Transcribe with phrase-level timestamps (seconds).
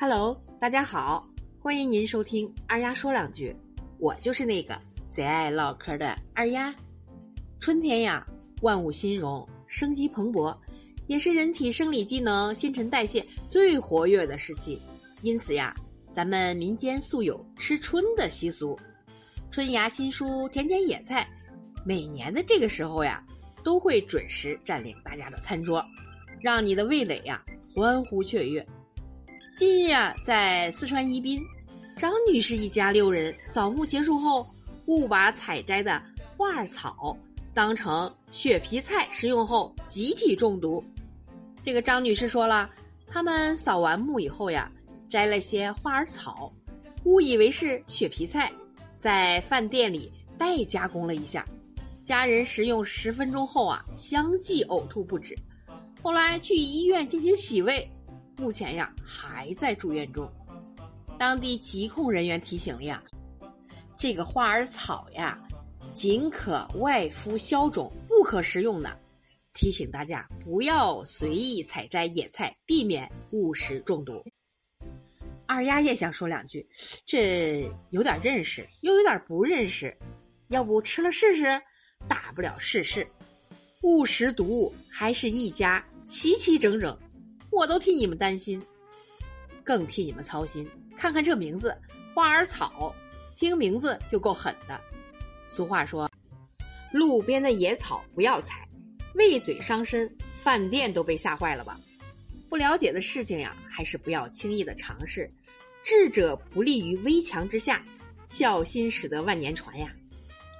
[0.00, 3.52] Hello，大家好，欢迎您收听二丫说两句，
[3.98, 4.78] 我就是那个
[5.08, 6.72] 贼爱唠嗑的二丫。
[7.58, 8.24] 春天呀，
[8.62, 10.56] 万物新荣，生机蓬勃，
[11.08, 14.80] 也是人体生理机能、新陈代谢最活跃的时期。
[15.22, 15.74] 因此呀，
[16.14, 18.78] 咱们民间素有吃春的习俗，
[19.50, 21.28] 春芽新蔬，田间野菜，
[21.84, 23.20] 每年的这个时候呀，
[23.64, 25.84] 都会准时占领大家的餐桌，
[26.40, 27.44] 让你的味蕾呀
[27.74, 28.64] 欢呼雀跃。
[29.58, 31.44] 近日啊，在四川宜宾，
[31.96, 34.46] 张女士一家六人扫墓结束后，
[34.86, 36.00] 误把采摘的
[36.36, 37.18] 花儿草
[37.54, 40.84] 当成雪皮菜食用后，集体中毒。
[41.64, 42.70] 这个张女士说了，
[43.08, 44.70] 他们扫完墓以后呀，
[45.10, 46.52] 摘了些花儿草，
[47.02, 48.52] 误以为是雪皮菜，
[49.00, 51.44] 在饭店里代加工了一下，
[52.04, 55.36] 家人食用十分钟后啊，相继呕吐不止，
[56.00, 57.90] 后来去医院进行洗胃。
[58.38, 60.30] 目前呀还在住院中，
[61.18, 63.02] 当地疾控人员提醒了呀，
[63.98, 65.40] 这个花儿草呀，
[65.92, 68.96] 仅可外敷消肿，不可食用的，
[69.54, 74.24] 提醒大家不要随意采摘野菜，避免误食中毒。
[75.44, 76.68] 二丫也想说两句，
[77.04, 79.98] 这有点认识，又有点不认识，
[80.46, 81.60] 要不吃了试试？
[82.06, 83.08] 大不了试试，
[83.82, 86.96] 误食毒物还是一家齐齐整整。
[87.50, 88.62] 我都替你们担心，
[89.64, 90.68] 更替你们操心。
[90.96, 91.76] 看看这名字
[92.14, 92.94] “花儿草”，
[93.36, 94.80] 听名字就够狠的。
[95.48, 96.10] 俗话说
[96.92, 98.68] ：“路边的野草不要采，
[99.14, 100.10] 喂嘴伤身。”
[100.42, 101.78] 饭店都被吓坏了吧？
[102.48, 105.30] 不了解的事情呀，还是不要轻易的尝试。
[105.82, 107.84] 智者不立于危墙之下，
[108.26, 109.92] 小心驶得万年船呀。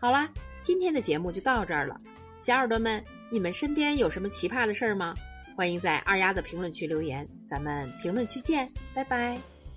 [0.00, 2.00] 好啦，今天的节目就到这儿了。
[2.40, 5.14] 小耳朵们，你们身边有什么奇葩的事儿吗？
[5.56, 9.53] 欢迎在二丫的评论区留言，咱们评论区见，拜拜。